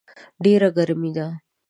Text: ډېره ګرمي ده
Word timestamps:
ډېره 0.43 0.67
ګرمي 0.77 1.09
ده 1.15 1.27